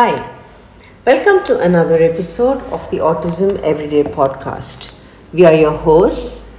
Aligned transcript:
Hi, 0.00 0.34
welcome 1.04 1.44
to 1.44 1.58
another 1.60 1.96
episode 1.96 2.62
of 2.72 2.90
the 2.90 3.00
Autism 3.08 3.58
Everyday 3.62 4.02
podcast. 4.02 4.94
We 5.30 5.44
are 5.44 5.52
your 5.52 5.76
hosts, 5.76 6.56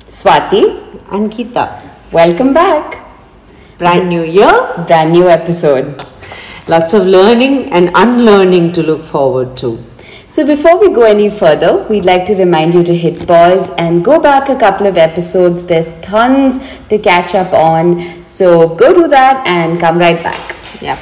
Swati, 0.00 0.62
and 1.10 1.32
Geeta. 1.32 1.66
welcome 2.12 2.52
back. 2.52 2.98
Brand 3.78 4.10
new 4.10 4.22
year, 4.22 4.52
Brand 4.86 5.12
new 5.12 5.30
episode. 5.30 6.04
lots 6.68 6.92
of 6.92 7.06
learning 7.06 7.72
and 7.72 7.90
unlearning 7.94 8.74
to 8.74 8.82
look 8.82 9.02
forward 9.02 9.56
to. 9.62 9.82
So, 10.28 10.44
before 10.44 10.78
we 10.78 10.92
go 10.92 11.04
any 11.04 11.30
further, 11.30 11.86
we'd 11.88 12.04
like 12.04 12.26
to 12.26 12.34
remind 12.34 12.74
you 12.74 12.82
to 12.82 12.94
hit 12.94 13.26
pause 13.26 13.70
and 13.78 14.04
go 14.04 14.20
back 14.20 14.50
a 14.50 14.58
couple 14.66 14.86
of 14.86 14.98
episodes. 14.98 15.64
There's 15.64 15.94
tons 16.02 16.58
to 16.90 16.98
catch 16.98 17.34
up 17.34 17.54
on. 17.54 18.26
So, 18.26 18.68
go 18.74 18.92
do 18.92 19.08
that 19.08 19.46
and 19.46 19.80
come 19.80 19.96
right 19.96 20.22
back. 20.22 20.56
Yeah. 20.82 20.98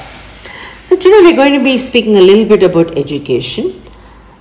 So 0.82 0.96
today 0.96 1.20
we're 1.22 1.36
going 1.36 1.52
to 1.58 1.62
be 1.62 1.76
speaking 1.76 2.16
a 2.16 2.22
little 2.22 2.46
bit 2.46 2.62
about 2.62 2.96
education. 2.96 3.82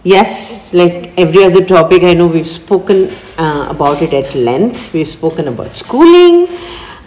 Yes, 0.03 0.73
like 0.73 1.11
every 1.17 1.43
other 1.43 1.65
topic, 1.65 2.03
I 2.03 2.13
know 2.13 2.27
we've 2.27 2.47
spoken 2.47 3.09
uh, 3.37 3.67
about 3.69 4.01
it 4.01 4.13
at 4.13 4.33
length. 4.35 4.93
We've 4.93 5.07
spoken 5.07 5.49
about 5.49 5.75
schooling. 5.75 6.47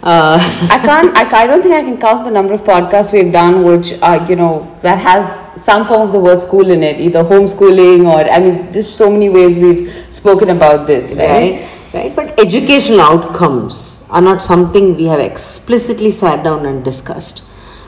Uh, 0.03 0.37
I 0.69 0.79
can't, 0.85 1.17
I, 1.17 1.23
I 1.41 1.47
don't 1.47 1.63
think 1.63 1.73
I 1.73 1.81
can 1.81 1.97
count 1.97 2.25
the 2.25 2.29
number 2.31 2.53
of 2.53 2.61
podcasts 2.63 3.11
we've 3.11 3.33
done 3.33 3.63
which, 3.63 3.93
uh, 4.03 4.23
you 4.29 4.35
know, 4.35 4.77
that 4.81 4.99
has 4.99 5.25
some 5.59 5.83
form 5.83 6.01
of 6.01 6.11
the 6.11 6.19
word 6.19 6.37
school 6.37 6.69
in 6.69 6.83
it, 6.83 6.99
either 6.99 7.23
homeschooling 7.23 8.05
or, 8.05 8.29
I 8.29 8.39
mean, 8.39 8.71
there's 8.71 8.93
so 8.93 9.09
many 9.09 9.29
ways 9.29 9.57
we've 9.57 9.91
spoken 10.13 10.51
about 10.51 10.85
this, 10.85 11.15
right? 11.17 11.25
right 11.25 11.69
right 11.93 12.15
but 12.15 12.39
educational 12.39 13.01
outcomes 13.01 14.03
are 14.09 14.21
not 14.21 14.41
something 14.41 14.95
we 14.95 15.05
have 15.05 15.19
explicitly 15.19 16.11
sat 16.11 16.43
down 16.43 16.65
and 16.65 16.83
discussed 16.83 17.43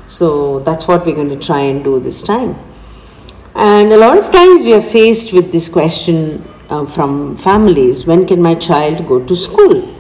so 0.06 0.60
that's 0.60 0.88
what 0.88 1.06
we're 1.06 1.16
going 1.16 1.30
to 1.30 1.40
try 1.40 1.60
and 1.60 1.84
do 1.84 2.00
this 2.00 2.22
time 2.22 2.56
and 3.56 3.92
a 3.92 3.98
lot 3.98 4.18
of 4.18 4.32
times 4.32 4.62
we 4.62 4.74
are 4.74 4.82
faced 4.82 5.34
with 5.34 5.52
this 5.52 5.68
question 5.70 6.44
uh, 6.70 6.86
from 6.86 7.36
families 7.36 8.06
when 8.06 8.26
can 8.26 8.42
my 8.42 8.56
child 8.56 9.08
go 9.08 9.24
to 9.26 9.36
school 9.36 9.92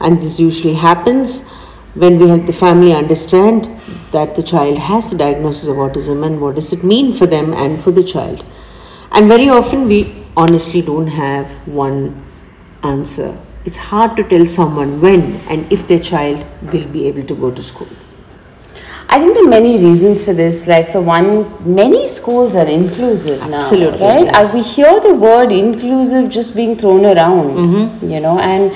and 0.00 0.22
this 0.22 0.38
usually 0.40 0.74
happens 0.74 1.48
when 1.94 2.18
we 2.18 2.28
help 2.28 2.46
the 2.46 2.52
family 2.52 2.92
understand 2.92 3.64
that 4.12 4.36
the 4.36 4.42
child 4.42 4.78
has 4.78 5.12
a 5.12 5.18
diagnosis 5.18 5.68
of 5.68 5.76
autism 5.76 6.24
and 6.24 6.40
what 6.40 6.54
does 6.54 6.72
it 6.72 6.84
mean 6.84 7.12
for 7.12 7.26
them 7.26 7.52
and 7.52 7.82
for 7.82 7.90
the 7.90 8.04
child 8.04 8.44
and 9.12 9.28
very 9.28 9.48
often 9.48 9.86
we 9.86 10.00
honestly 10.36 10.80
don't 10.80 11.08
have 11.08 11.50
one 11.66 12.22
answer. 12.82 13.36
It's 13.64 13.76
hard 13.76 14.16
to 14.16 14.24
tell 14.24 14.46
someone 14.46 15.00
when 15.00 15.22
and 15.48 15.70
if 15.72 15.88
their 15.88 15.98
child 15.98 16.46
will 16.72 16.86
be 16.86 17.06
able 17.08 17.24
to 17.24 17.34
go 17.34 17.50
to 17.50 17.62
school. 17.62 17.88
I 19.10 19.18
think 19.18 19.34
there 19.34 19.44
are 19.44 19.48
many 19.48 19.78
reasons 19.82 20.22
for 20.24 20.34
this. 20.34 20.66
Like 20.66 20.88
for 20.88 21.00
one, 21.00 21.28
many 21.74 22.08
schools 22.08 22.54
are 22.54 22.66
inclusive 22.66 23.40
Absolutely, 23.42 24.00
now, 24.00 24.06
right? 24.14 24.26
yeah. 24.26 24.38
Uh, 24.40 24.52
we 24.52 24.62
hear 24.62 25.00
the 25.00 25.14
word 25.14 25.50
inclusive 25.50 26.28
just 26.30 26.54
being 26.54 26.76
thrown 26.76 27.06
around, 27.06 27.56
Mm-hmm. 27.56 28.08
you 28.08 28.20
know, 28.20 28.38
and 28.38 28.72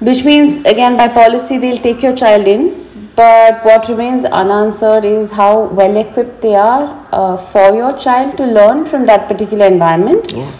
which 0.00 0.24
means 0.24 0.58
again 0.66 0.96
by 0.98 1.08
policy 1.08 1.56
they'll 1.58 1.78
take 1.78 2.02
your 2.02 2.14
child 2.14 2.46
in, 2.46 2.84
but 3.16 3.64
what 3.64 3.88
remains 3.88 4.26
unanswered 4.26 5.06
is 5.06 5.30
how 5.32 5.64
well 5.80 5.96
equipped 5.96 6.42
they 6.42 6.54
are 6.54 7.06
uh, 7.12 7.36
for 7.38 7.74
your 7.74 7.96
child 7.96 8.36
to 8.36 8.44
learn 8.44 8.84
from 8.84 9.06
that 9.06 9.26
particular 9.26 9.64
environment. 9.66 10.32
Yeah. 10.34 10.52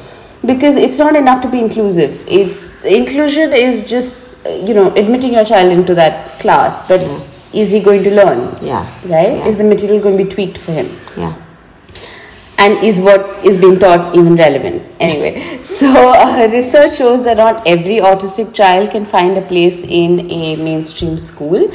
Because 0.45 0.77
it's 0.77 0.99
not 0.99 1.17
enough 1.17 1.43
to 1.43 1.49
be 1.49 1.61
inclusive. 1.61 2.25
It's 2.27 2.83
inclusion 2.85 3.53
is 3.53 3.89
just 3.91 4.47
uh, 4.47 4.51
you 4.51 4.73
know 4.73 4.91
admitting 4.95 5.33
your 5.35 5.45
child 5.45 5.71
into 5.71 5.95
that 5.95 6.39
class, 6.39 6.87
but 6.89 7.01
is 7.57 7.71
he 7.71 7.81
going 7.81 8.05
to 8.05 8.15
learn? 8.15 8.41
Yeah. 8.63 8.85
right? 9.05 9.37
Yeah. 9.39 9.47
Is 9.47 9.59
the 9.59 9.65
material 9.65 10.01
going 10.03 10.19
to 10.19 10.25
be 10.25 10.31
tweaked 10.31 10.59
for 10.59 10.73
him? 10.73 10.87
Yeah. 11.17 11.35
And 12.59 12.83
is 12.83 13.01
what 13.01 13.45
is 13.45 13.59
being 13.59 13.79
taught 13.79 14.17
even 14.17 14.37
relevant? 14.37 14.83
Anyway, 14.99 15.59
so 15.63 15.89
uh, 15.89 16.49
research 16.51 16.97
shows 16.97 17.25
that 17.25 17.37
not 17.37 17.67
every 17.67 17.97
autistic 17.97 18.55
child 18.55 18.91
can 18.91 19.05
find 19.05 19.37
a 19.37 19.43
place 19.43 19.83
in 19.83 20.31
a 20.31 20.57
mainstream 20.57 21.19
school, 21.19 21.71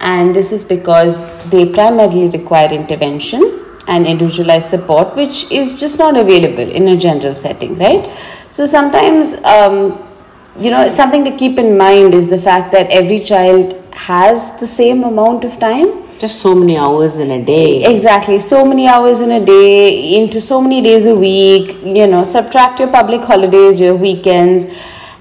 and 0.00 0.36
this 0.36 0.52
is 0.52 0.62
because 0.62 1.22
they 1.48 1.64
primarily 1.64 2.28
require 2.28 2.70
intervention 2.70 3.64
and 3.88 4.06
individualized 4.06 4.68
support, 4.68 5.16
which 5.16 5.50
is 5.50 5.80
just 5.80 5.98
not 5.98 6.16
available 6.16 6.70
in 6.70 6.88
a 6.88 6.96
general 6.96 7.34
setting, 7.34 7.78
right? 7.78 8.12
So 8.50 8.66
sometimes, 8.66 9.42
um, 9.44 10.06
you 10.58 10.70
know, 10.70 10.90
something 10.90 11.24
to 11.24 11.34
keep 11.34 11.58
in 11.58 11.78
mind 11.78 12.12
is 12.12 12.28
the 12.28 12.38
fact 12.38 12.72
that 12.72 12.90
every 12.90 13.18
child 13.18 13.85
has 13.96 14.58
the 14.60 14.66
same 14.66 15.02
amount 15.04 15.44
of 15.44 15.58
time 15.58 16.06
Just 16.18 16.40
so 16.40 16.54
many 16.54 16.78
hours 16.78 17.18
in 17.18 17.30
a 17.30 17.44
day. 17.44 17.84
Exactly. 17.84 18.38
So 18.38 18.64
many 18.64 18.88
hours 18.88 19.20
in 19.20 19.30
a 19.32 19.44
day, 19.44 20.16
into 20.16 20.40
so 20.40 20.62
many 20.62 20.80
days 20.80 21.04
a 21.04 21.14
week, 21.14 21.76
you 21.84 22.06
know, 22.06 22.24
subtract 22.24 22.78
your 22.78 22.88
public 22.88 23.20
holidays, 23.20 23.78
your 23.78 23.94
weekends, 23.94 24.64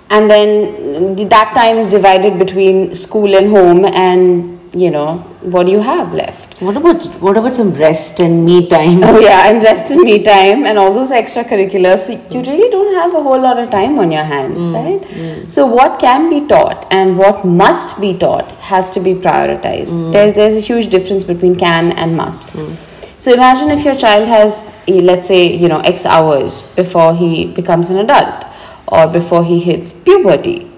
and 0.10 0.30
then 0.30 1.16
that 1.28 1.54
time 1.54 1.78
is 1.78 1.88
divided 1.88 2.40
between 2.40 2.96
school 2.96 3.36
and 3.36 3.48
home, 3.50 3.84
and 3.86 4.55
you 4.76 4.92
know, 4.92 5.18
what 5.42 5.66
do 5.66 5.72
you 5.72 5.80
have 5.80 6.14
left? 6.14 6.62
What 6.62 6.76
about 6.76 7.06
what 7.26 7.38
about 7.38 7.56
some 7.56 7.74
rest 7.74 8.20
and 8.20 8.46
me 8.46 8.68
time? 8.68 9.04
Oh, 9.04 9.20
yeah, 9.20 9.50
and 9.50 9.64
rest 9.64 9.92
and 9.92 10.02
me 10.02 10.22
time, 10.22 10.66
and 10.66 10.78
all 10.78 10.94
those 10.94 11.12
extracurriculars. 11.12 12.00
So 12.08 12.12
you 12.12 12.42
mm. 12.42 12.48
really 12.48 12.70
don't 12.70 12.94
have 12.96 13.14
a 13.14 13.24
whole 13.24 13.40
lot 13.40 13.58
of 13.58 13.70
time 13.70 13.98
on 14.00 14.12
your 14.12 14.24
hands, 14.24 14.68
mm, 14.68 14.74
right? 14.74 15.02
Mm. 15.10 15.50
So, 15.50 15.66
what 15.66 16.00
can 16.00 16.30
be 16.30 16.46
taught 16.48 16.88
and 16.92 17.18
what 17.18 17.46
must 17.46 18.02
be 18.02 18.18
taught 18.18 18.52
has 18.74 18.90
to 18.92 19.00
be 19.00 19.14
prioritized. 19.14 20.12
There's, 20.12 20.34
there's 20.34 20.56
a 20.56 20.60
huge 20.60 20.90
difference 20.90 21.24
between 21.24 21.56
can 21.56 21.94
and 21.94 22.18
must. 22.18 22.56
So, 23.18 23.34
imagine 23.34 23.72
if 23.72 23.86
your 23.86 23.96
child 23.96 24.28
has, 24.28 24.60
eh, 24.88 25.00
let's 25.02 25.28
say, 25.28 25.56
you 25.56 25.70
know, 25.70 25.80
X 25.80 26.06
hours 26.06 26.62
before 26.76 27.16
he 27.16 27.46
becomes 27.46 27.90
an 27.90 27.98
adult 27.98 28.46
or 28.88 29.08
before 29.08 29.44
he 29.46 29.60
hits 29.60 29.94
puberty. 29.94 30.72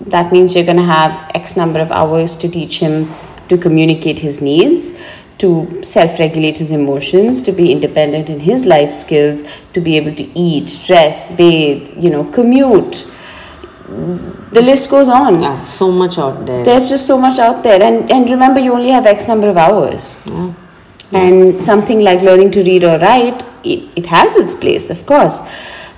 That 0.00 0.30
means 0.30 0.54
you're 0.54 0.64
going 0.64 0.76
to 0.76 0.82
have 0.82 1.30
X 1.34 1.56
number 1.56 1.80
of 1.80 1.90
hours 1.90 2.36
to 2.36 2.48
teach 2.48 2.80
him 2.80 3.08
to 3.48 3.58
communicate 3.58 4.20
his 4.20 4.40
needs, 4.40 4.92
to 5.38 5.82
self 5.82 6.18
regulate 6.18 6.58
his 6.58 6.70
emotions, 6.70 7.42
to 7.42 7.52
be 7.52 7.70
independent 7.70 8.30
in 8.30 8.40
his 8.40 8.64
life 8.64 8.92
skills, 8.92 9.42
to 9.72 9.80
be 9.80 9.96
able 9.96 10.14
to 10.14 10.24
eat, 10.38 10.80
dress, 10.86 11.36
bathe, 11.36 12.02
you 12.02 12.10
know, 12.10 12.24
commute. 12.24 13.06
The 13.88 14.62
list 14.62 14.90
goes 14.90 15.08
on. 15.08 15.42
Yeah, 15.42 15.62
so 15.64 15.90
much 15.92 16.18
out 16.18 16.44
there. 16.46 16.64
There's 16.64 16.88
just 16.88 17.06
so 17.06 17.18
much 17.18 17.38
out 17.38 17.62
there. 17.62 17.82
And, 17.82 18.10
and 18.10 18.28
remember, 18.28 18.58
you 18.58 18.72
only 18.72 18.90
have 18.90 19.06
X 19.06 19.28
number 19.28 19.48
of 19.48 19.56
hours. 19.56 20.22
Yeah. 20.26 20.52
And 21.12 21.62
something 21.62 22.00
like 22.00 22.20
learning 22.22 22.50
to 22.52 22.64
read 22.64 22.82
or 22.82 22.98
write, 22.98 23.42
it, 23.62 23.88
it 23.94 24.06
has 24.06 24.36
its 24.36 24.54
place, 24.54 24.90
of 24.90 25.06
course. 25.06 25.40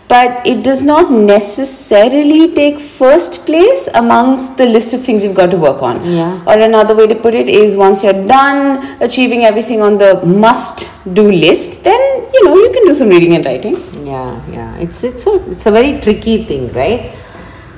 But 0.08 0.46
it 0.46 0.62
does 0.62 0.80
not 0.80 1.10
necessarily 1.12 2.52
take 2.54 2.80
first 2.80 3.44
place 3.44 3.88
amongst 3.92 4.56
the 4.56 4.64
list 4.64 4.94
of 4.94 5.02
things 5.04 5.22
you've 5.22 5.34
got 5.34 5.50
to 5.50 5.58
work 5.58 5.82
on. 5.82 6.02
Yeah. 6.10 6.42
Or 6.46 6.58
another 6.58 6.94
way 6.96 7.06
to 7.06 7.14
put 7.14 7.34
it 7.34 7.46
is 7.46 7.76
once 7.76 8.02
you're 8.02 8.26
done 8.26 9.02
achieving 9.02 9.44
everything 9.44 9.82
on 9.82 9.98
the 9.98 10.24
must 10.24 10.88
do 11.12 11.30
list, 11.30 11.84
then 11.84 12.00
you 12.32 12.44
know 12.44 12.54
you 12.54 12.70
can 12.72 12.86
do 12.86 12.94
some 12.94 13.10
reading 13.10 13.34
and 13.34 13.44
writing. 13.44 13.76
Yeah, 14.06 14.40
yeah. 14.50 14.76
It's 14.78 15.04
it's 15.04 15.26
a 15.26 15.50
it's 15.50 15.66
a 15.66 15.70
very 15.70 16.00
tricky 16.00 16.44
thing, 16.44 16.72
right? 16.72 17.14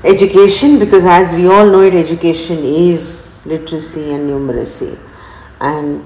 Education, 0.04 0.78
because 0.78 1.04
as 1.04 1.34
we 1.34 1.48
all 1.48 1.66
know 1.66 1.82
it, 1.82 1.94
education 1.94 2.58
is 2.58 3.44
literacy 3.44 4.12
and 4.12 4.30
numeracy, 4.30 4.98
and 5.60 6.04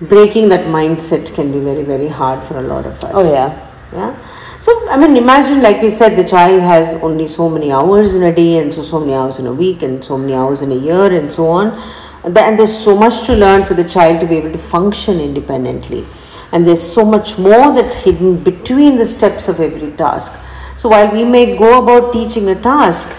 breaking 0.00 0.48
that 0.48 0.66
mindset 0.66 1.34
can 1.34 1.52
be 1.52 1.60
very 1.60 1.84
very 1.84 2.08
hard 2.08 2.42
for 2.42 2.56
a 2.58 2.62
lot 2.62 2.86
of 2.86 3.04
us. 3.04 3.12
Oh, 3.14 3.32
yeah. 3.32 3.66
Yeah. 3.92 4.16
So 4.60 4.88
I 4.88 4.96
mean, 4.96 5.16
imagine 5.16 5.62
like 5.62 5.80
we 5.80 5.88
said, 5.88 6.16
the 6.16 6.24
child 6.24 6.60
has 6.60 6.96
only 6.96 7.28
so 7.28 7.48
many 7.48 7.70
hours 7.70 8.16
in 8.16 8.24
a 8.24 8.34
day, 8.34 8.58
and 8.58 8.74
so 8.74 8.82
so 8.82 8.98
many 8.98 9.14
hours 9.14 9.38
in 9.38 9.46
a 9.46 9.52
week, 9.52 9.82
and 9.82 10.04
so 10.04 10.18
many 10.18 10.34
hours 10.34 10.62
in 10.62 10.72
a 10.72 10.74
year, 10.74 11.14
and 11.14 11.32
so 11.32 11.46
on. 11.46 11.80
And 12.24 12.58
there's 12.58 12.76
so 12.76 12.96
much 12.96 13.24
to 13.26 13.36
learn 13.36 13.64
for 13.64 13.74
the 13.74 13.84
child 13.84 14.20
to 14.20 14.26
be 14.26 14.36
able 14.36 14.50
to 14.50 14.58
function 14.58 15.20
independently. 15.20 16.04
And 16.50 16.66
there's 16.66 16.82
so 16.82 17.04
much 17.04 17.38
more 17.38 17.72
that's 17.72 17.94
hidden 17.94 18.42
between 18.42 18.96
the 18.96 19.06
steps 19.06 19.48
of 19.48 19.60
every 19.60 19.92
task. 19.92 20.44
So 20.76 20.88
while 20.88 21.12
we 21.12 21.24
may 21.24 21.56
go 21.56 21.78
about 21.78 22.12
teaching 22.12 22.48
a 22.48 22.60
task, 22.60 23.16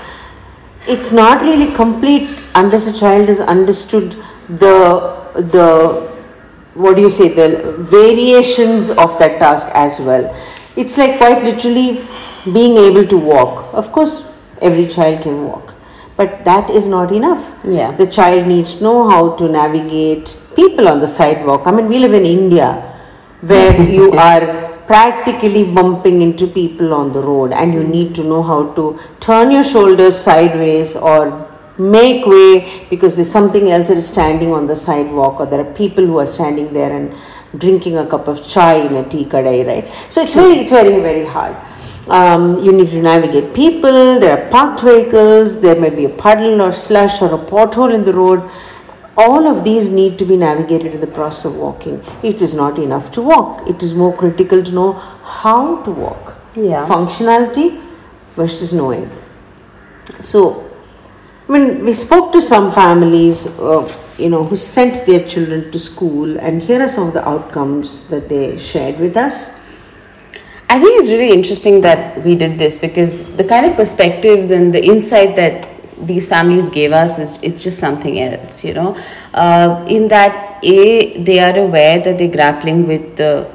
it's 0.88 1.14
not 1.14 1.42
really 1.42 1.72
complete 1.74 2.30
unless 2.56 2.88
a 2.88 3.00
child 3.00 3.30
has 3.30 3.40
understood 3.40 4.16
the 4.50 4.76
the 5.36 6.10
what 6.74 6.96
do 6.96 7.02
you 7.02 7.10
say 7.10 7.28
the 7.28 7.74
variations 7.80 8.90
of 8.90 9.18
that 9.20 9.40
task 9.40 9.68
as 9.74 10.00
well 10.00 10.34
it's 10.76 10.98
like 10.98 11.18
quite 11.18 11.44
literally 11.44 12.02
being 12.54 12.78
able 12.78 13.06
to 13.06 13.18
walk. 13.18 13.74
Of 13.74 13.92
course 13.92 14.38
every 14.62 14.88
child 14.88 15.22
can 15.22 15.46
walk 15.46 15.74
but 16.20 16.44
that 16.44 16.70
is 16.70 16.88
not 16.88 17.12
enough. 17.20 17.44
Yeah. 17.64 17.92
the 18.00 18.08
child 18.08 18.48
needs 18.48 18.76
to 18.76 18.84
know 18.84 19.10
how 19.10 19.36
to 19.42 19.48
navigate 19.48 20.36
people 20.56 20.88
on 20.90 21.00
the 21.00 21.08
sidewalk. 21.08 21.68
I 21.68 21.72
mean 21.72 21.88
we 21.88 22.00
live 22.06 22.14
in 22.14 22.26
india 22.26 22.70
where 23.52 23.82
you 23.98 24.12
are 24.30 24.46
practically 24.88 25.64
bumping 25.78 26.22
into 26.22 26.48
people 26.48 26.94
on 26.94 27.12
the 27.14 27.22
road 27.22 27.54
and 27.54 27.74
you 27.74 27.84
need 27.84 28.14
to 28.16 28.24
know 28.32 28.42
how 28.52 28.60
to 28.80 28.86
turn 29.28 29.52
your 29.56 29.64
shoulders 29.64 30.18
sideways 30.30 30.96
or 30.96 31.22
make 31.78 32.26
way 32.26 32.86
because 32.90 33.16
there's 33.16 33.32
something 33.32 33.70
else 33.72 33.88
that 33.90 33.98
is 34.04 34.08
standing 34.08 34.52
on 34.52 34.66
the 34.72 34.76
sidewalk 34.76 35.40
or 35.40 35.46
there 35.46 35.62
are 35.66 35.74
people 35.84 36.06
who 36.06 36.18
are 36.24 36.26
standing 36.26 36.74
there 36.74 36.92
and 36.92 37.16
drinking 37.58 37.98
a 37.98 38.06
cup 38.06 38.28
of 38.28 38.46
chai 38.48 38.76
in 38.76 38.96
a 38.96 39.08
tea 39.08 39.26
kadai, 39.26 39.66
right? 39.66 39.88
So 40.10 40.22
it's 40.22 40.34
very, 40.34 40.56
it's 40.56 40.72
very, 40.72 41.00
very 41.02 41.26
hard. 41.26 41.56
Um, 42.10 42.64
you 42.64 42.72
need 42.72 42.90
to 42.90 43.02
navigate 43.02 43.54
people, 43.54 44.20
there 44.20 44.38
are 44.38 44.50
parked 44.50 44.82
vehicles, 44.82 45.62
there 45.62 45.80
may 45.80 45.90
be 45.90 46.06
a 46.06 46.10
puddle 46.10 46.62
or 46.62 46.72
slush 46.72 47.22
or 47.22 47.34
a 47.34 47.38
pothole 47.38 47.94
in 47.94 48.04
the 48.04 48.14
road. 48.14 48.50
All 49.16 49.48
of 49.48 49.64
these 49.64 49.90
need 49.90 50.18
to 50.18 50.26
be 50.26 50.38
navigated 50.38 50.94
in 50.96 51.02
the 51.02 51.08
process 51.08 51.46
of 51.46 51.58
walking. 51.58 52.04
It 52.24 52.42
is 52.42 52.56
not 52.56 52.80
enough 52.80 53.12
to 53.12 53.22
walk, 53.22 53.68
it 53.70 53.84
is 53.84 53.94
more 53.94 54.16
critical 54.16 54.64
to 54.64 54.72
know 54.72 54.94
how 54.94 55.82
to 55.84 55.92
walk. 55.92 56.38
Yeah. 56.56 56.88
Functionality 56.88 57.80
versus 58.36 58.74
knowing. 58.74 59.12
So, 60.22 60.72
I 61.48 61.52
mean, 61.52 61.86
we 61.86 61.94
spoke 61.94 62.32
to 62.34 62.42
some 62.42 62.72
families, 62.72 63.60
uh, 63.60 63.88
you 64.20 64.30
know, 64.30 64.44
who 64.44 64.56
sent 64.56 65.06
their 65.06 65.28
children 65.28 65.72
to 65.72 65.80
school, 65.80 66.40
and 66.40 66.62
here 66.62 66.82
are 66.82 66.88
some 66.88 67.08
of 67.08 67.14
the 67.14 67.28
outcomes 67.28 68.10
that 68.10 68.30
they 68.30 68.58
shared 68.58 69.00
with 69.00 69.18
us. 69.18 69.66
I 70.70 70.80
think 70.80 71.00
it's 71.00 71.10
really 71.10 71.32
interesting 71.32 71.82
that 71.82 72.24
we 72.24 72.36
did 72.36 72.60
this 72.60 72.78
because 72.78 73.36
the 73.38 73.44
kind 73.44 73.66
of 73.66 73.76
perspectives 73.76 74.52
and 74.52 74.72
the 74.72 74.84
insight 74.86 75.36
that 75.36 75.68
these 76.00 76.28
families 76.28 76.70
gave 76.70 76.92
us 76.92 77.18
is 77.20 77.40
it's 77.42 77.64
just 77.64 77.80
something 77.80 78.20
else, 78.20 78.64
you 78.64 78.74
know. 78.74 78.96
Uh, 79.34 79.86
in 79.90 80.08
that, 80.10 80.60
a 80.64 81.24
they 81.24 81.40
are 81.40 81.58
aware 81.58 82.00
that 82.00 82.18
they're 82.18 82.32
grappling 82.32 82.88
with 82.88 83.16
the 83.18 83.50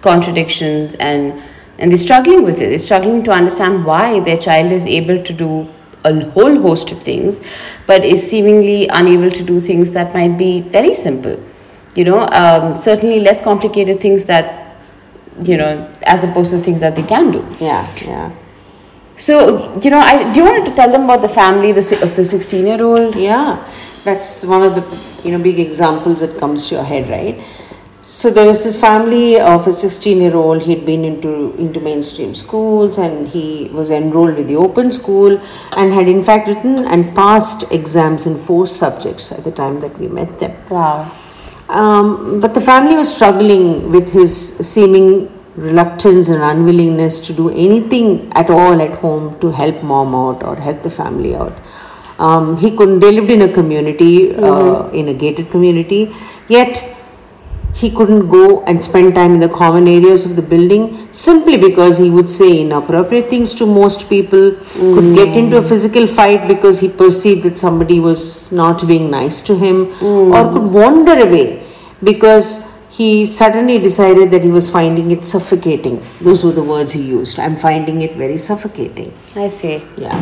contradictions 0.00 0.94
and 0.94 1.42
and 1.78 1.90
they're 1.90 1.98
struggling 1.98 2.42
with 2.42 2.60
it. 2.60 2.68
They're 2.68 2.78
struggling 2.78 3.22
to 3.24 3.30
understand 3.30 3.84
why 3.84 4.20
their 4.20 4.38
child 4.38 4.72
is 4.72 4.86
able 4.86 5.22
to 5.24 5.32
do 5.32 5.68
a 6.04 6.30
whole 6.30 6.60
host 6.60 6.90
of 6.92 7.02
things, 7.02 7.40
but 7.86 8.04
is 8.04 8.28
seemingly 8.28 8.88
unable 8.88 9.30
to 9.30 9.42
do 9.42 9.60
things 9.60 9.92
that 9.92 10.14
might 10.14 10.38
be 10.38 10.60
very 10.60 10.94
simple. 10.94 11.42
You 11.94 12.04
know, 12.04 12.20
um, 12.28 12.76
certainly 12.76 13.20
less 13.20 13.40
complicated 13.40 14.00
things 14.00 14.26
that 14.26 14.60
you 15.42 15.56
know, 15.56 15.90
as 16.02 16.24
opposed 16.24 16.50
to 16.50 16.60
things 16.60 16.80
that 16.80 16.96
they 16.96 17.02
can 17.02 17.30
do. 17.30 17.46
Yeah, 17.60 17.88
yeah. 18.02 18.32
So, 19.16 19.78
you 19.80 19.90
know, 19.90 19.98
I 19.98 20.32
do 20.32 20.40
you 20.40 20.46
want 20.46 20.64
to 20.66 20.74
tell 20.74 20.90
them 20.90 21.04
about 21.04 21.20
the 21.22 21.28
family 21.28 21.72
the, 21.72 21.98
of 22.02 22.16
the 22.16 22.24
16 22.24 22.66
year 22.66 22.82
old? 22.82 23.14
Yeah, 23.16 23.62
that's 24.04 24.44
one 24.44 24.62
of 24.62 24.74
the 24.74 24.98
you 25.24 25.36
know 25.36 25.42
big 25.42 25.58
examples 25.58 26.20
that 26.20 26.38
comes 26.38 26.68
to 26.68 26.76
your 26.76 26.84
head, 26.84 27.08
right? 27.08 27.38
So 28.02 28.30
there 28.30 28.46
was 28.46 28.64
this 28.64 28.80
family 28.80 29.38
of 29.38 29.66
a 29.66 29.72
16 29.72 30.20
year 30.20 30.34
old. 30.34 30.62
He'd 30.62 30.86
been 30.86 31.04
into 31.04 31.54
into 31.56 31.80
mainstream 31.80 32.34
schools 32.34 32.96
and 32.96 33.28
he 33.28 33.68
was 33.72 33.90
enrolled 33.90 34.38
in 34.38 34.46
the 34.46 34.56
open 34.56 34.90
school 34.90 35.38
and 35.76 35.92
had 35.92 36.08
in 36.08 36.24
fact 36.24 36.48
written 36.48 36.86
and 36.86 37.14
passed 37.14 37.70
exams 37.70 38.26
in 38.26 38.38
four 38.38 38.66
subjects 38.66 39.30
at 39.32 39.44
the 39.44 39.50
time 39.50 39.80
that 39.80 39.98
we 39.98 40.08
met 40.08 40.38
them. 40.40 40.56
Wow. 40.70 41.12
Um, 41.68 42.40
but 42.40 42.54
the 42.54 42.60
family 42.60 42.96
was 42.96 43.14
struggling 43.14 43.92
with 43.92 44.10
his 44.10 44.56
seeming 44.56 45.30
reluctance 45.56 46.28
and 46.30 46.42
unwillingness 46.42 47.20
to 47.20 47.32
do 47.34 47.50
anything 47.50 48.32
at 48.32 48.48
all 48.48 48.80
at 48.80 48.98
home 48.98 49.38
to 49.40 49.50
help 49.50 49.82
mom 49.82 50.14
out 50.14 50.42
or 50.42 50.56
help 50.56 50.82
the 50.82 50.90
family 50.90 51.34
out. 51.34 51.56
Um, 52.18 52.56
he 52.56 52.70
couldn't, 52.70 52.98
they 53.00 53.12
lived 53.12 53.30
in 53.30 53.42
a 53.42 53.52
community, 53.52 54.34
uh, 54.34 54.88
in 54.90 55.08
a 55.08 55.14
gated 55.14 55.50
community, 55.50 56.14
yet 56.48 56.96
he 57.74 57.90
couldn't 57.90 58.28
go 58.28 58.62
and 58.64 58.82
spend 58.82 59.14
time 59.14 59.34
in 59.34 59.40
the 59.40 59.48
common 59.48 59.86
areas 59.86 60.24
of 60.24 60.34
the 60.36 60.42
building 60.42 61.10
simply 61.12 61.56
because 61.56 61.98
he 61.98 62.10
would 62.10 62.28
say 62.28 62.60
inappropriate 62.60 63.28
things 63.30 63.54
to 63.54 63.66
most 63.66 64.08
people, 64.08 64.52
could 64.72 65.14
get 65.14 65.28
hmm. 65.28 65.38
into 65.38 65.56
a 65.56 65.62
physical 65.62 66.06
fight 66.06 66.48
because 66.48 66.80
he 66.80 66.88
perceived 66.88 67.42
that 67.44 67.58
somebody 67.58 68.00
was 68.00 68.50
not 68.50 68.86
being 68.86 69.10
nice 69.10 69.40
to 69.42 69.54
him, 69.56 69.86
hmm. 69.86 70.32
or 70.32 70.52
could 70.52 70.72
wander 70.72 71.18
away 71.20 71.64
because 72.02 72.66
he 72.90 73.24
suddenly 73.24 73.78
decided 73.78 74.30
that 74.30 74.42
he 74.42 74.48
was 74.48 74.68
finding 74.68 75.10
it 75.10 75.24
suffocating. 75.24 76.02
Those 76.20 76.44
were 76.44 76.52
the 76.52 76.62
words 76.62 76.92
he 76.92 77.02
used. 77.02 77.38
I'm 77.38 77.56
finding 77.56 78.02
it 78.02 78.16
very 78.16 78.36
suffocating. 78.36 79.12
I 79.36 79.46
see. 79.46 79.82
Yeah. 79.96 80.18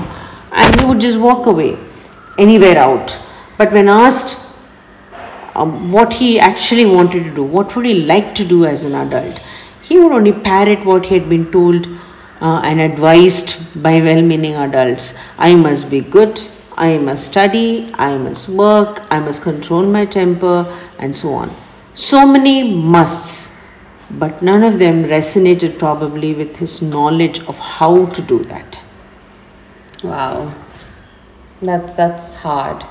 And 0.52 0.80
he 0.80 0.86
would 0.86 1.00
just 1.00 1.18
walk 1.18 1.46
away, 1.46 1.78
anywhere 2.36 2.76
out. 2.76 3.18
But 3.56 3.72
when 3.72 3.88
asked 3.88 4.47
um, 5.58 5.92
what 5.92 6.12
he 6.12 6.38
actually 6.38 6.86
wanted 6.86 7.24
to 7.24 7.34
do, 7.34 7.42
what 7.42 7.74
would 7.74 7.84
he 7.84 7.94
like 7.94 8.34
to 8.36 8.44
do 8.44 8.64
as 8.64 8.84
an 8.84 8.94
adult, 8.94 9.40
he 9.82 9.98
would 9.98 10.12
only 10.12 10.32
parrot 10.32 10.84
what 10.84 11.06
he 11.06 11.18
had 11.18 11.28
been 11.28 11.50
told 11.50 11.86
uh, 12.40 12.60
and 12.64 12.80
advised 12.80 13.82
by 13.82 14.00
well 14.00 14.22
meaning 14.22 14.54
adults. 14.54 15.18
I 15.38 15.54
must 15.54 15.90
be 15.90 16.00
good, 16.00 16.40
I 16.76 16.98
must 16.98 17.30
study, 17.30 17.90
I 17.94 18.16
must 18.18 18.48
work, 18.48 19.02
I 19.10 19.18
must 19.18 19.42
control 19.42 19.82
my 19.82 20.04
temper, 20.06 20.58
and 20.98 21.14
so 21.14 21.34
on. 21.34 21.50
So 21.94 22.26
many 22.26 22.72
musts, 22.74 23.60
but 24.10 24.42
none 24.42 24.62
of 24.62 24.78
them 24.78 25.04
resonated 25.04 25.78
probably 25.78 26.34
with 26.34 26.56
his 26.56 26.80
knowledge 26.80 27.40
of 27.46 27.58
how 27.58 28.06
to 28.06 28.22
do 28.22 28.44
that. 28.44 28.80
Wow. 30.04 30.54
That's 31.60 31.94
that's 31.94 32.36
hard. 32.42 32.84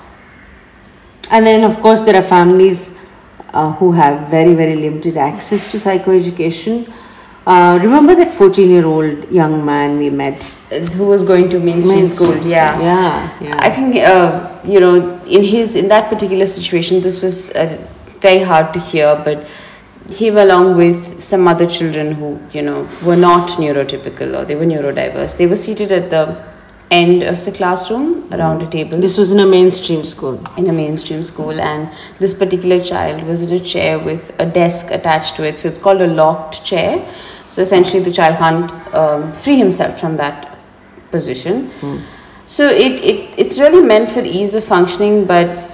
And 1.31 1.45
then, 1.45 1.63
of 1.69 1.81
course, 1.81 2.01
there 2.01 2.15
are 2.15 2.21
families 2.23 3.07
uh, 3.53 3.71
who 3.73 3.91
have 3.91 4.29
very, 4.29 4.53
very 4.53 4.75
limited 4.75 5.17
access 5.17 5.71
to 5.71 5.77
psychoeducation. 5.77 6.91
Uh, 7.45 7.79
remember 7.81 8.13
that 8.13 8.29
14 8.29 8.69
year 8.69 8.85
old 8.85 9.31
young 9.31 9.65
man 9.65 9.97
we 9.97 10.09
met? 10.09 10.43
Who 10.95 11.05
was 11.05 11.23
going 11.23 11.49
to 11.49 11.59
mainstream, 11.59 11.99
Mainstream 11.99 12.07
school? 12.07 12.41
school, 12.41 12.51
Yeah. 12.51 12.79
yeah, 12.81 13.37
yeah. 13.41 13.55
I 13.59 13.71
think 13.71 13.95
uh, 13.95 14.59
you 14.65 14.81
know 14.81 15.17
in 15.23 15.43
his 15.43 15.77
in 15.77 15.87
that 15.87 16.09
particular 16.09 16.45
situation, 16.45 16.99
this 17.01 17.21
was 17.21 17.51
uh, 17.51 17.77
very 18.19 18.39
hard 18.39 18.73
to 18.73 18.81
hear, 18.81 19.15
but 19.23 19.47
him 20.09 20.37
along 20.37 20.75
with 20.75 21.21
some 21.21 21.47
other 21.47 21.65
children 21.67 22.11
who 22.13 22.37
you 22.51 22.61
know 22.61 22.87
were 23.01 23.15
not 23.15 23.49
neurotypical 23.51 24.37
or 24.37 24.43
they 24.43 24.55
were 24.55 24.65
neurodiverse. 24.65 25.37
They 25.37 25.47
were 25.47 25.55
seated 25.55 25.93
at 25.93 26.09
the 26.09 26.43
end 26.89 27.21
of 27.23 27.43
the 27.45 27.51
classroom 27.51 28.31
around 28.33 28.61
a 28.61 28.69
table. 28.69 28.97
This 28.97 29.17
was 29.17 29.31
in 29.31 29.39
a 29.39 29.45
mainstream 29.45 30.03
school. 30.05 30.41
in 30.57 30.69
a 30.69 30.73
mainstream 30.73 31.21
school 31.21 31.59
and 31.59 31.89
this 32.19 32.33
particular 32.33 32.81
child 32.81 33.23
was 33.23 33.41
in 33.41 33.51
a 33.55 33.59
chair 33.59 33.99
with 33.99 34.33
a 34.39 34.45
desk 34.45 34.91
attached 34.91 35.35
to 35.35 35.43
it 35.45 35.59
so 35.59 35.67
it's 35.67 35.77
called 35.77 36.01
a 36.01 36.07
locked 36.07 36.63
chair 36.63 37.05
so 37.49 37.61
essentially 37.61 38.01
the 38.01 38.11
child 38.11 38.37
can't 38.37 38.71
um, 38.95 39.33
free 39.33 39.57
himself 39.57 39.99
from 39.99 40.15
that 40.17 40.57
position 41.11 41.69
so 42.45 42.67
it, 42.67 42.93
it 43.03 43.35
it's 43.37 43.59
really 43.59 43.81
meant 43.81 44.07
for 44.09 44.21
ease 44.21 44.55
of 44.55 44.63
functioning 44.63 45.25
but 45.25 45.71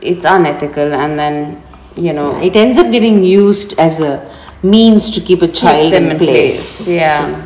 it's 0.00 0.24
unethical 0.24 0.94
and 0.94 1.18
then 1.18 1.62
you 1.96 2.12
know 2.12 2.40
It 2.40 2.56
ends 2.56 2.78
up 2.78 2.90
getting 2.90 3.22
used 3.24 3.78
as 3.78 4.00
a 4.00 4.12
means 4.62 5.10
to 5.10 5.20
keep 5.20 5.42
a 5.42 5.48
child 5.48 5.92
keep 5.92 6.02
in 6.02 6.18
place. 6.18 6.88
Yeah. 6.88 7.44